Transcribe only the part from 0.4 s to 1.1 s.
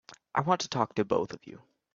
want to talk to